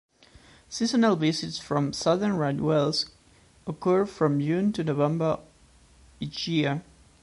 Seasonal 0.67 1.15
visits 1.15 1.59
from 1.59 1.93
Southern 1.93 2.35
Right 2.35 2.59
Whales 2.59 3.11
occur 3.67 4.07
from 4.07 4.39
June 4.39 4.73
to 4.73 4.83
November 4.83 5.37
each 6.19 6.47
year. 6.47 6.81